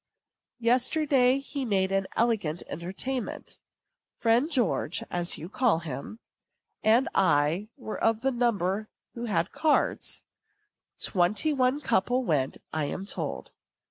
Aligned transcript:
Yesterday 0.57 1.37
he 1.37 1.63
made 1.63 1.91
an 1.91 2.07
elegant 2.15 2.63
entertainment. 2.67 3.59
Friend 4.17 4.49
George 4.49 5.03
(as 5.11 5.37
you 5.37 5.47
call 5.47 5.77
him) 5.77 6.17
and 6.81 7.07
I 7.13 7.69
were 7.77 8.03
of 8.03 8.21
the 8.21 8.31
number 8.31 8.89
who 9.13 9.25
had 9.25 9.51
cards. 9.51 10.23
Twenty 10.99 11.53
one 11.53 11.81
couple 11.81 12.23
went, 12.23 12.57
I 12.73 12.85
am 12.85 13.05
told. 13.05 13.51